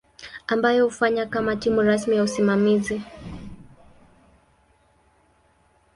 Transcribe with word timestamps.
ambayo 0.47 0.85
hufanya 0.85 1.25
kama 1.25 1.55
timu 1.55 1.81
rasmi 1.81 2.15
ya 2.15 2.23
usimamizi. 2.23 3.01